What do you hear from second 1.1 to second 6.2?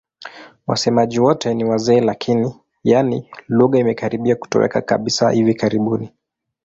wote ni wazee lakini, yaani lugha imekaribia kutoweka kabisa hivi karibuni.